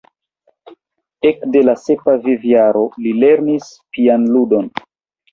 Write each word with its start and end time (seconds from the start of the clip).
Ekde 1.31 1.59
la 1.65 1.75
sepa 1.81 2.15
vivjaro 2.23 2.81
li 3.07 3.13
lernis 3.25 3.67
pianludon. 3.99 4.73